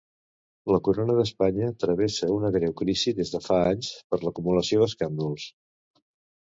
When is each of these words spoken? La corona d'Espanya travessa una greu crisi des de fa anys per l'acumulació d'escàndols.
La 0.75 0.79
corona 0.87 1.17
d'Espanya 1.17 1.67
travessa 1.83 2.31
una 2.39 2.51
greu 2.57 2.73
crisi 2.81 3.15
des 3.21 3.35
de 3.37 3.43
fa 3.49 3.61
anys 3.75 3.95
per 4.13 4.23
l'acumulació 4.25 4.85
d'escàndols. 4.87 5.49